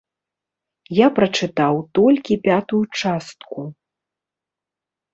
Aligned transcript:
Я 0.99 1.07
прачытаў 1.19 1.75
толькі 2.01 2.41
пятую 2.49 2.83
частку. 2.99 3.59